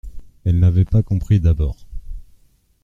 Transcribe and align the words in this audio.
Elle 0.45 0.57
n'avait 0.59 0.83
pas 0.83 1.03
compris 1.03 1.39
d'abord. 1.39 1.85